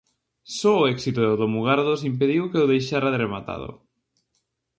[0.57, 3.69] Só o éxito do Mugardos impediu que o deixara rematado.